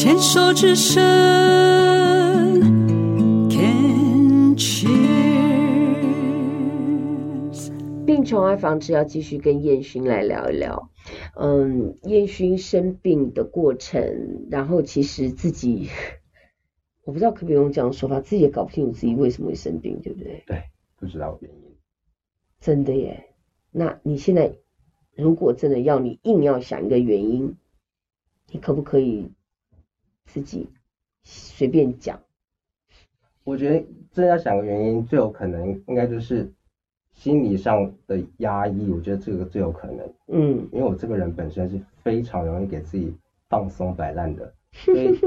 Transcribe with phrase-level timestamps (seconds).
[0.00, 1.02] 牵手之声
[3.50, 4.94] ，Can cheers。
[8.06, 10.92] 病虫害防治要继续跟燕勋来聊一聊。
[11.34, 15.88] 嗯，燕勋生病的过程，然后其实自己，
[17.02, 20.44] 我不知道可不可以用这样说法，自己也搞不清楚自己为什么会生病，对不对？
[20.46, 20.62] 对，
[20.94, 21.74] 不知道原因。
[22.60, 23.34] 真的耶？
[23.72, 24.54] 那你现在
[25.16, 27.56] 如果真的要你硬要想一个原因，
[28.52, 29.32] 你可不可以
[30.28, 30.68] 自己
[31.24, 32.22] 随便讲？
[33.42, 36.52] 我觉得真的要想个原因，最有可能应该就是。
[37.10, 40.08] 心理上的压抑，我觉得这个最有可能。
[40.28, 43.12] 嗯，因为我这个人本身是非常容易给自己
[43.48, 45.18] 放松摆烂的， 所以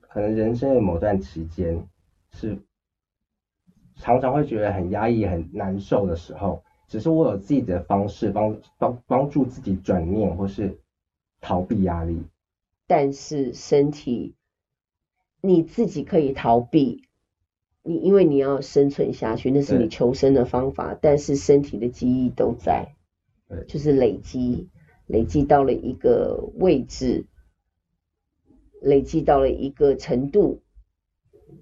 [0.00, 1.84] 可能人生的某段期间
[2.30, 2.56] 是
[3.96, 6.62] 常常会觉得很压抑、很难受的时候。
[6.86, 10.78] 只是我有自己的方式帮帮帮助自己转念或是
[11.40, 12.22] 逃避压力。
[12.86, 14.34] 但是身体
[15.40, 17.02] 你自己可以逃避。
[17.88, 22.96] 你因为你要生存下去，那是你求生的方法，但是身体的记忆都在，
[23.68, 24.68] 就是累积，
[25.06, 27.26] 累积到了一个位置，
[28.82, 30.62] 累积到了一个程度，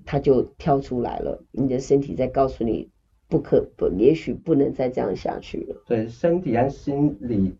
[0.06, 1.44] 它就跳出来了。
[1.50, 2.91] 你的身体在告诉你，
[3.28, 5.83] 不可不，也许不能再这样下去了。
[5.86, 7.55] 对，身体和心理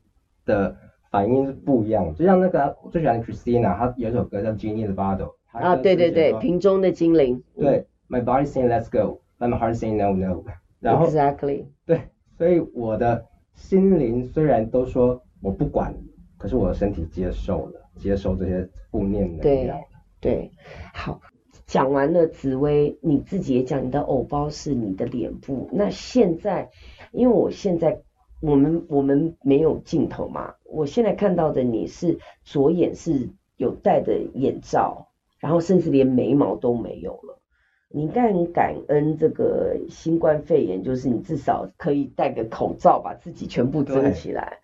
[0.47, 0.75] 的
[1.15, 2.13] 反应是不一样。
[2.17, 5.35] 就像那个我最喜欢的 Christina，她有一首歌叫《Genie the Bottle》。
[5.59, 7.41] 啊，对对对，瓶中的精灵。
[7.57, 7.87] 对。
[8.07, 10.45] My body saying let's go, but my heart saying no no。
[10.79, 11.67] 然后，Exactly。
[11.87, 12.03] 对，
[12.37, 15.95] 所以我的心灵虽然都说我不管，
[16.37, 19.79] 可是我的身体接受了，接受这些负面能量。
[20.21, 20.51] 对对，
[20.93, 21.19] 好，
[21.67, 25.71] 讲完了紫薇，你自己也讲你的偶包是你的脸部。
[25.73, 26.69] 那现在，
[27.13, 28.03] 因为我现在
[28.41, 37.41] 我们我们没有镜头嘛，我现在看到的你是左眼是有戴的眼罩，然后甚至连眉毛都没有了。
[37.89, 44.59] 你应该很感恩这个新冠肺炎，就是你至少可以戴个口罩，把自己全部遮起来。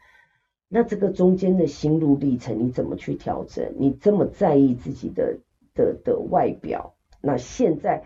[0.69, 3.73] 那这个中间的心路历程，你怎么去调整？
[3.79, 5.39] 你这么在意自己的
[5.75, 8.03] 的的外表，那现在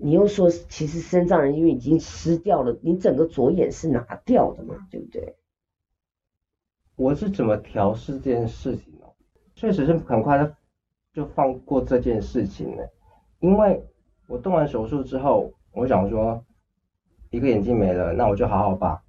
[0.00, 5.36] 你又说，其实身障人因为已经失掉了，你整个左眼是拿掉的嘛，对不对？
[6.96, 9.06] 我是怎么调试这件事情呢？
[9.54, 10.56] 确实是很快的
[11.12, 12.90] 就放过这件事情了，
[13.40, 13.84] 因为。
[14.30, 16.44] 我动完手术之后，我想说，
[17.30, 19.02] 一个眼睛没了，那我就好好把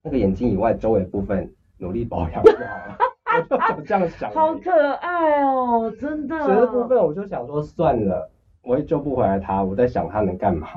[0.00, 2.96] 那个眼睛以外周围部分努力保养就好了。
[3.36, 4.32] 我就总这样想。
[4.32, 6.46] 好可爱哦，真的。
[6.46, 8.31] 其实部分我就想说，算了，
[8.62, 10.68] 我也救不回来他，我在想他能干嘛。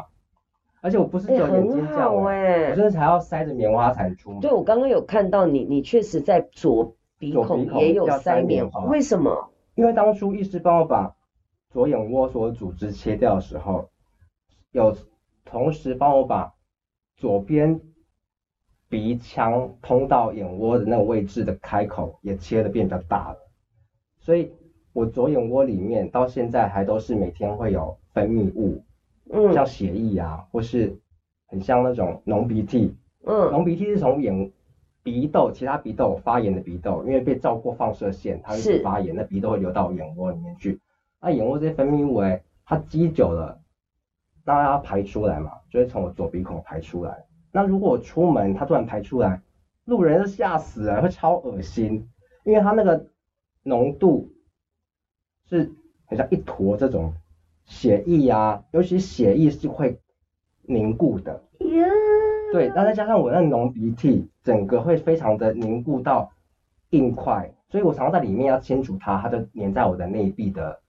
[0.81, 4.39] 而且我不是只有眼睛这样，欸，我真的才要塞着棉花才出门。
[4.41, 9.51] 对，我刚刚有看到你，你确实在左鼻孔也有塞棉花，为什么？
[9.75, 11.15] 因为当初医师帮我把。
[11.71, 13.89] 左眼窝所有组织切掉的时候，
[14.71, 14.95] 有
[15.43, 16.53] 同时帮我把
[17.17, 17.81] 左边
[18.87, 23.39] 鼻腔通到眼窝的那个位置的开口也切的变得大了，
[24.19, 24.53] 所以
[24.95, 28.81] 我左眼窝里面到现在还都是每天会有分泌物，
[29.29, 30.97] 嗯，像血液啊，或是
[31.47, 32.95] 很像那种浓鼻涕，
[33.25, 34.53] 嗯，浓鼻涕是从眼
[35.03, 40.79] 鼻窦其他鼻窦发炎的鼻窦，因为被照过放射线，它会发炎，那鼻窦会流到眼窝里面去。
[41.19, 43.59] 那眼窝这些分泌物哎，它积久了，
[44.45, 47.25] 那它排出来嘛，就会从我左鼻孔排出来。
[47.51, 49.41] 那如果我出门，它突然排出来，
[49.83, 52.07] 路人都吓死了，会超恶心，
[52.45, 53.07] 因为它那个
[53.61, 54.31] 浓度
[55.49, 55.71] 是
[56.05, 57.13] 很像一坨这种
[57.65, 59.99] 血液啊，尤其血液是会
[60.63, 61.41] 凝固的。
[62.51, 66.31] 对，那再加上我那浓鼻涕，整个会非常的凝固到
[66.91, 70.79] 硬块，所以我常常在里面要清除它，它就粘在我的内壁的。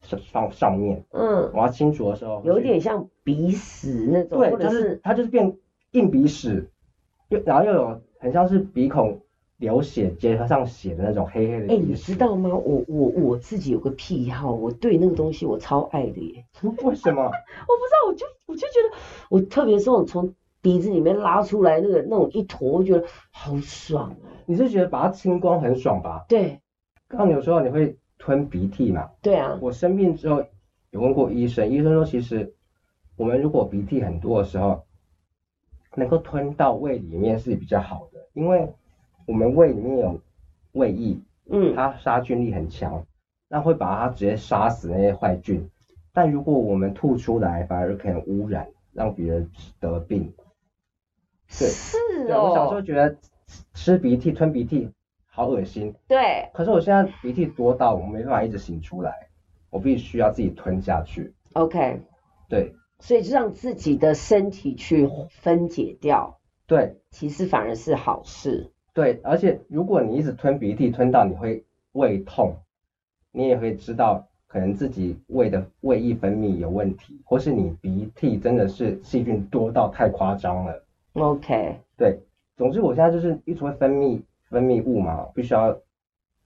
[0.00, 5.56] 上上面，嗯，我要清除的时候，有点像鼻屎那种，对，就是它就是变
[5.90, 6.70] 硬鼻屎，
[7.30, 9.20] 又然后又有很像是鼻孔
[9.58, 11.72] 流血结合上血的那种黑黑的。
[11.72, 12.48] 哎、欸，你知道吗？
[12.50, 16.44] 我我我自己有个癖好，我对那个东西我超爱的耶。
[16.82, 17.22] 为什么？
[17.22, 18.96] 我不知道，我就我就觉得，
[19.30, 24.16] 我特别是我从鼻子里面拉出来那个那种一坨，我觉得好爽。
[24.46, 26.24] 你是觉得把它清光很爽吧？
[26.28, 26.60] 对。
[27.06, 27.96] 刚有时候你会。
[28.20, 29.08] 吞鼻涕嘛？
[29.22, 29.56] 对啊。
[29.62, 30.44] 我生病之后
[30.90, 32.52] 有问过医生，医生说其实
[33.16, 34.82] 我们如果鼻涕很多的时候，
[35.94, 38.74] 能够吞到胃里面是比较好的，因为
[39.28, 40.22] 我们胃里面有
[40.72, 41.18] 胃液，
[41.50, 43.04] 嗯，它杀菌力很强，
[43.46, 45.68] 那会把它直接杀死那些坏菌。
[46.14, 50.32] 但如果我们吐出来，反而可能污染，让别人得病。
[51.58, 51.98] 对，是
[52.30, 52.48] 哦。
[52.48, 53.18] 我小时候觉得
[53.74, 54.90] 吃鼻涕、吞鼻涕。
[55.26, 55.94] 好恶心。
[56.08, 56.48] 对。
[56.54, 59.28] 可是我现在鼻涕多到我没办法一直擤出来，
[59.68, 61.34] 我必须要自己吞下去。
[61.52, 62.00] OK。
[62.48, 62.74] 对。
[62.98, 66.40] 所以让自己的身体去分解掉。
[66.66, 66.96] 对。
[67.10, 68.72] 其实反而是好事。
[68.98, 72.56] 对，而且如果你一直吞鼻涕，吞到你会胃痛，
[73.30, 80.82] 你也会知道可能自己胃的胃液分泌有问题，或是你鼻涕真的是细菌多到太夸张了。
[81.12, 81.76] OK。
[81.96, 82.18] 对，
[82.56, 85.78] 总之我现在就是一直会分泌分泌物嘛，必须要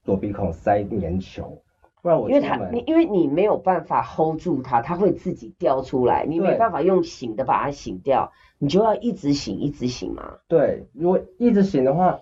[0.02, 1.62] 左鼻孔塞棉球，
[2.02, 10.34] 不然我因为它你因为你没有办法 hold 住它，它会自己掉出来，你没办法用醒的把它醒掉，你就要一直醒一直醒嘛。
[10.48, 12.20] 对，如果一直醒的话。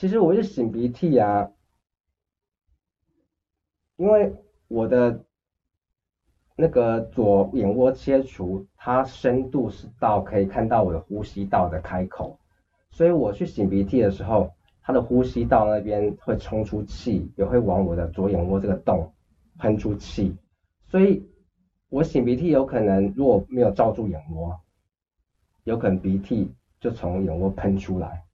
[0.00, 1.50] 其实我是擤鼻涕啊，
[3.98, 4.34] 因为
[4.66, 5.26] 我的
[6.56, 12.40] 那个左眼窝切除，它深度是到可以看到我的呼吸道的开口，
[12.90, 19.12] 所以我去擤鼻涕的时候，它的呼吸道那边会冲出气，也会往我的左眼窝这个洞
[19.58, 20.34] 喷出气，
[20.86, 21.28] 所以
[21.90, 24.58] 我擤鼻涕有可能如果没有罩住眼窝，
[25.64, 28.24] 有可能鼻涕就从眼窝喷出来。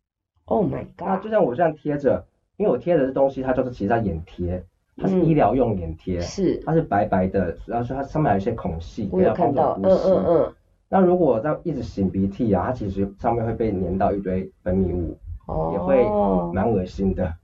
[0.47, 1.07] Oh my god！
[1.07, 2.25] 那就像我这样贴着，
[2.57, 4.65] 因为我贴的这东西，它就是其实它眼贴，
[4.97, 10.55] 它是医疗用眼贴，嗯，是，它是白白的，然后说它上面还有一些孔隙，我有看到，嗯嗯嗯。
[10.89, 16.05] 那如果我在一直擤鼻涕啊，它其实上面会被粘到一堆分泌物，哦，也会
[16.53, 17.35] 蛮恶心的。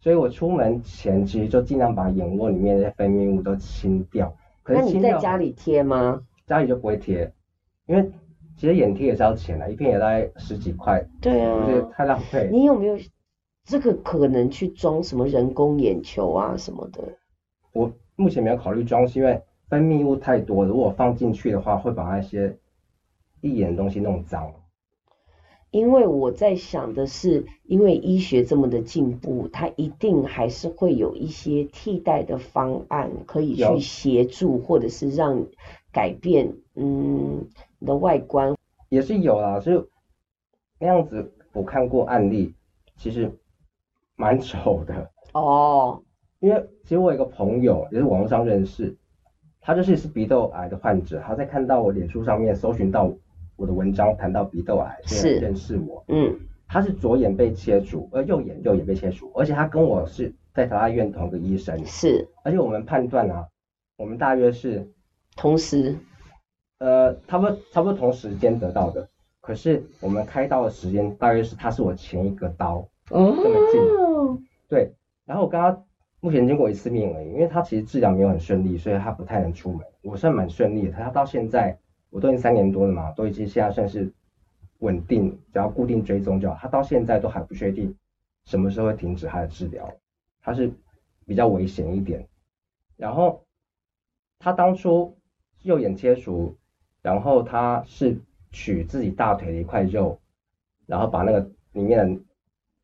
[0.00, 4.34] 所以我出门前其实就尽量把眼窝里面那些分泌物都清掉。
[4.64, 6.20] 可是清掉，那你在家里贴吗？
[6.46, 7.32] 家里就不会贴，
[7.86, 8.10] 因为。
[8.60, 11.02] 其实眼贴也是要钱的，一片也大概十几块。
[11.18, 12.46] 对啊，我觉得太浪费。
[12.52, 12.98] 你有没有
[13.64, 17.02] 这个可能去装什么人工眼球啊什么的？
[17.72, 19.40] 我目前没有考虑装，是因为
[19.70, 22.58] 分泌物太多了，如果放进去的话，会把那些
[23.40, 24.52] 一眼的东西弄脏。
[25.70, 35.46] 因为我在想的是，因为医学这么的进步，它一定还是会有一些替代的方案可以去协助，或者是让
[35.90, 37.48] 改变，嗯。
[37.80, 38.54] 你的外观
[38.90, 39.84] 也是有啦，所以
[40.78, 42.54] 那样子我看过案例，
[42.96, 43.32] 其实
[44.16, 46.02] 蛮丑的哦。
[46.40, 48.96] 因为其实我有一个朋友也是网络上认识，
[49.60, 53.12] 他就是是鼻窦癌的患者，他在看到我脸书上面搜寻到
[53.56, 56.04] 我的文章谈到鼻窦癌，是认识我。
[56.08, 56.38] 嗯，
[56.68, 61.84] 他是左眼被切除，呃，右眼右眼被切除，而且他跟我是在台大医院同一个医生。
[61.86, 63.48] 是，而且我们判断啊，
[63.96, 64.90] 我们大约是
[65.36, 65.96] 同时。
[66.80, 69.06] 呃，差不多差不多同时间得到的，
[69.42, 72.78] 可是我们开刀的时间大约是他是我前一个刀，
[73.10, 74.90] 哦，这么近，对。
[75.26, 75.84] 然后我跟他
[76.20, 79.86] 目前见过一次面而已，因为他其实治疗没有很顺利，所以他不太能出门。
[80.00, 81.78] 我算蛮顺利的，他到现在
[82.08, 84.10] 我都已经三年多了嘛，都已经现在算是
[84.78, 86.56] 稳定，只要固定追踪就好。
[86.58, 87.94] 他到现在都还不确定
[88.46, 89.92] 什么时候会停止他的治疗，
[90.40, 90.72] 他是
[91.26, 92.26] 比较危险一点。
[92.96, 93.44] 然后
[94.38, 95.14] 他当初
[95.60, 96.56] 右眼切除。
[97.02, 98.20] 然后他是
[98.50, 100.18] 取自己大腿的一块肉，
[100.86, 101.40] 然后把那个
[101.72, 102.20] 里面的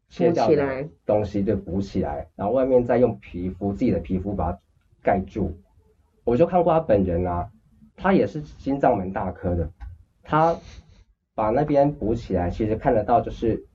[0.08, 4.58] 切掉的东西对补起来，然后外面再用皮肤自己的皮肤把它
[5.02, 5.58] 盖住。
[6.24, 7.50] 我就看过他本人啊，
[7.96, 9.70] 他也是心脏蛮大颗的，
[10.22, 10.56] 他
[11.34, 13.66] 把那边补起来，其实看得到就是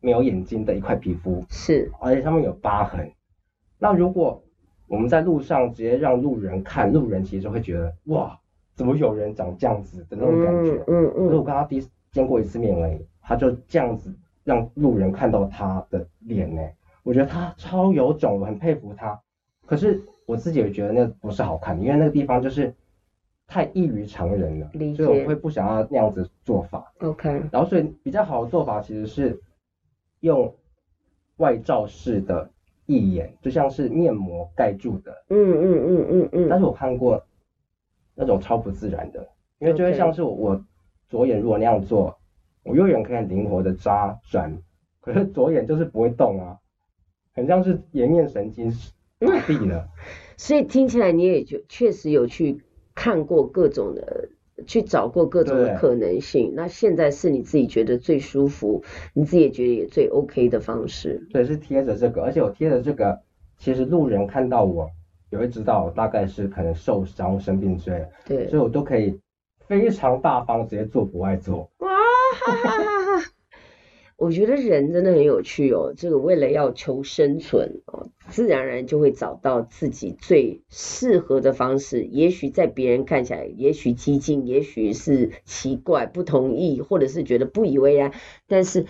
[0.00, 3.10] 没有眼睛的一块皮肤，是，而且上面有疤痕。
[3.78, 4.42] 那如果
[4.86, 8.38] 我们在路上直接让路人看，路人其实会觉得哇。
[8.78, 10.84] 怎么有人长这样子的那种感觉？
[10.86, 11.26] 嗯嗯。
[11.26, 16.62] 可是我跟他第一次见过一次面而已，他就这样子让路人看到他的脸呢。
[17.02, 19.20] 我觉得他超有种，我很佩服他。
[19.66, 22.72] 可是我自己也觉得那不是好看的，因为那个地方就是
[23.48, 26.92] 太异于常人了，所以我会不想要那样子做法。
[27.00, 27.42] OK。
[27.50, 29.40] 然后所以比较好的做法其实是
[30.20, 30.54] 用
[31.38, 32.48] 外罩式的
[32.86, 35.12] 义眼，就像是面膜盖住的。
[35.30, 36.46] 嗯嗯嗯嗯嗯。
[36.48, 37.20] 但是我看过。
[38.20, 39.28] 那种超不自然的，
[39.60, 40.64] 因为就会像是我，我
[41.08, 42.18] 左眼如果那样做，
[42.64, 44.58] 我右眼可以很灵活的扎转，
[45.00, 46.58] 可是左眼就是不会动啊，
[47.32, 48.72] 很像是颜面神经
[49.22, 49.88] 麻痹了。
[50.36, 52.60] 所以听起来你也就确实有去
[52.92, 54.28] 看过各种的，
[54.66, 56.52] 去找过各种的可能性。
[56.56, 58.82] 那现在是你自己觉得最舒服，
[59.14, 61.24] 你自己也觉得也最 OK 的方式。
[61.30, 63.20] 对，是贴着这个，而且我贴着这个，
[63.58, 64.90] 其实路人看到我。
[65.30, 69.20] 也会知道大概是可能受伤生病之类的，对，所以我都可以
[69.66, 71.70] 非常大方直接做不爱做。
[71.78, 73.30] 哇哈哈哈哈！
[74.16, 82.02] 我觉得人真的很有趣哦，这个为了要求生存哦，自然而然就会找到自己最适合的方式。
[82.02, 88.12] 也许在别人看起来，也许激进，也许是奇怪、不同意，或者是觉得不以为然，
[88.48, 88.86] 但是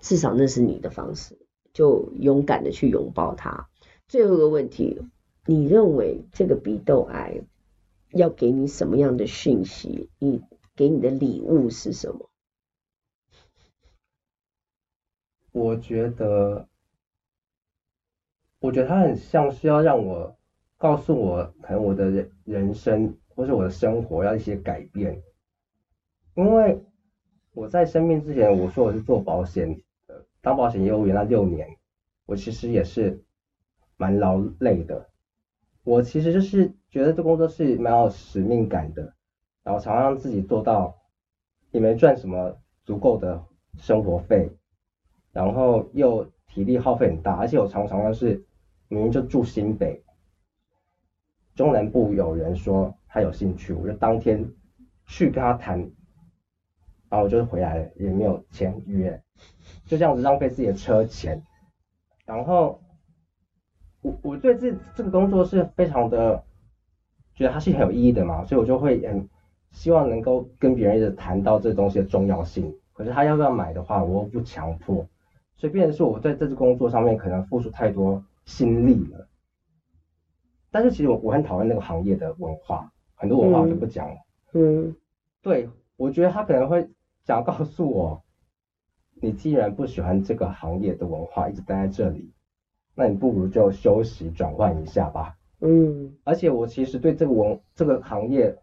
[0.00, 1.36] 至少那是你的方式，
[1.74, 3.68] 就勇敢的去拥抱它。
[4.08, 5.02] 最后一个问题，
[5.44, 7.42] 你认为这个鼻窦癌
[8.10, 10.08] 要给你什么样的讯息？
[10.18, 10.40] 你
[10.76, 12.30] 给你的礼物是什么？
[15.50, 16.68] 我觉得，
[18.60, 20.36] 我觉得它很像是要让我
[20.78, 25.22] 告诉我，可能我的人人生或是我的生活要一些改变，
[26.34, 26.84] 因为
[27.52, 31.76] 我在生病之前，我说我是做保险的，当保险业务员那六年，
[32.26, 33.24] 我其实也是。
[33.98, 35.11] 蛮劳累的，
[35.84, 39.12] 我其实就是觉得这工作是蛮有使命感的，
[39.64, 40.96] 然后常常让自己做到
[41.72, 43.42] 也没赚什么足够的
[43.78, 44.48] 生活费，
[45.32, 48.44] 然后又体力耗费很大，而且我常常要是
[48.86, 50.00] 明明就住新北，
[51.56, 54.48] 中南部有人说他有兴趣，我就当天
[55.06, 55.78] 去跟他谈，
[57.08, 59.20] 然后我就回来了，也没有签约，
[59.84, 61.42] 就这样子浪费自己的车钱，
[62.24, 62.80] 然后。
[64.02, 66.44] 我我对这这个工作是非常的
[67.34, 69.28] 觉得它是很有意义的嘛，所以我就会很
[69.70, 72.74] 希望能够跟别人一直谈到这东西的重要性。
[72.92, 75.06] 可是他要不要买的话，我又不强迫，
[75.56, 79.26] 所以变成是我在这次工作上面可能付出太多心力了。
[80.70, 84.16] 但是其实我我很讨厌那个行业的文化，很多文化我就不讲了。
[84.52, 84.96] 嗯，嗯
[85.40, 86.88] 对，我觉得他可能会
[87.24, 88.22] 想要告诉我，
[89.14, 92.30] 你既然不喜欢这个行业的文化，一直待在这里。
[92.94, 95.34] 那你不如就休息转换一下吧。
[95.60, 98.56] 嗯，而且我其实对这个文这个行业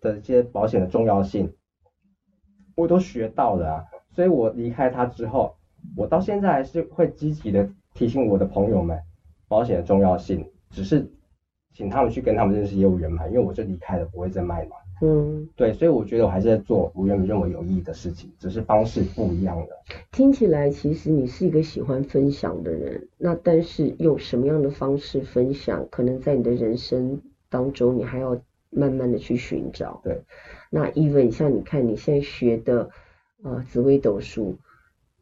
[0.00, 1.52] 的一些保险的重要性，
[2.74, 3.84] 我都学到了啊。
[4.10, 5.54] 所以我离开他之后，
[5.96, 9.00] 我到现在还是会积极的提醒我的朋友们
[9.48, 11.10] 保险的重要性，只是
[11.72, 14.76] 请他们去跟他们认识业务员嘛，因为我就离开了，不会再卖嘛。
[15.04, 19.66] 嗯，对，所以我觉得我还是在做我原本认为有意义的事情，只是方式不一样了。
[20.12, 28.40] 听起来其实你是一个喜欢分享的人，那但是用什么样的方式分享，可能在你的人生当中，你还要
[28.70, 30.00] 慢慢的去寻找。
[30.04, 30.22] 对，
[30.70, 32.88] 那 Even 像你看你现在学的
[33.42, 34.56] 呃紫微斗数，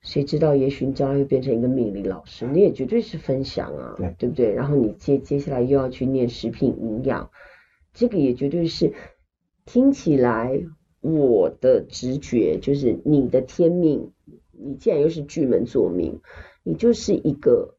[0.03, 4.53] 谁知道也许你将来会变成一个命理老师，你也绝对是分享啊，对，对不对？
[4.53, 7.31] 然后你接接下来又要去念食品营养，
[7.95, 8.93] 这个也绝对是。
[9.67, 10.61] 听起来，
[11.01, 14.13] 我的直觉就是你的天命，
[14.51, 16.21] 你既然又是巨门座命，
[16.63, 17.77] 你就是一个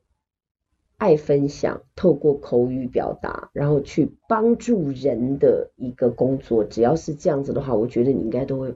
[0.98, 6.64] 爱分享，透过口语表达，然后去帮助人的一个工作。
[6.64, 8.76] 只要是这样子的话，我觉得你应该都会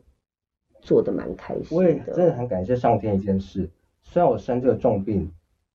[0.81, 1.75] 做的蛮开心的。
[1.75, 3.69] 我也真的很感谢上天一件事，
[4.01, 5.31] 虽然我生这个重病，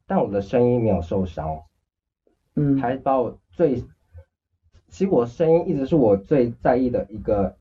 [0.07, 1.63] 但我的声音没有受伤，
[2.55, 3.83] 嗯，还把我最。
[4.91, 7.55] 其实我声音一直是我最在意的一个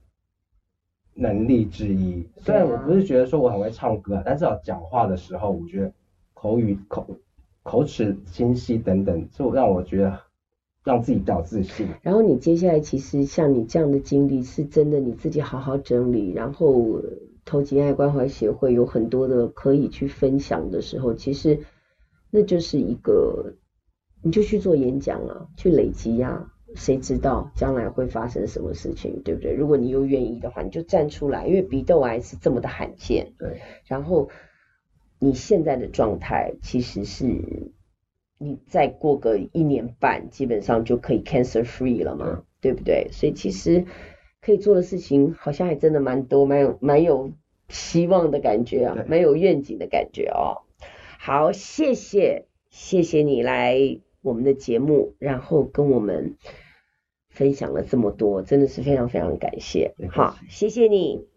[1.13, 2.27] 能力之一。
[2.37, 5.91] 虽然我不是觉得说我很会唱歌，但至少讲话的时候，我觉得
[6.33, 7.05] 口语口
[7.61, 10.19] 口齿清晰等等，就让我觉得
[10.83, 11.87] 让自己比较自信。
[12.01, 16.99] 然后你接下来其实像你这样的经历，是真的你自己好好整理，然后
[17.45, 21.59] 头颈爱关怀协会有很多的可以去分享的时候，其实
[22.31, 23.53] 那就是一个，
[24.23, 26.53] 你就去做演讲啊，去累积呀、啊。
[26.75, 29.53] 谁知道将来会发生什么事情，对不对？
[29.53, 33.33] 如果你又愿意的话，你就站出来，因为鼻窦癌是这么的罕见。
[33.37, 33.61] 对。
[33.85, 34.29] 然后
[35.19, 37.25] 你现在的状态其实是，
[38.37, 43.07] 你再过个一年半，基本上就可以 cancer free 了嘛，对，对不对？
[43.11, 43.85] 所以其实
[44.41, 47.31] 可以做的事情好像还真的蛮多，蛮有蛮有
[47.67, 50.63] 希望的感觉啊，蛮有愿景的感觉哦。
[51.19, 53.99] 好，谢谢，谢谢你来。
[54.21, 56.35] 我们的节目，然后跟我们
[57.29, 59.93] 分享了这么多，真的是非常非常感谢。
[60.11, 61.27] 好，谢谢你。